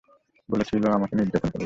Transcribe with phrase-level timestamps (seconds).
[0.49, 1.59] বলেছিল আমাকে নির্যাতন করবে।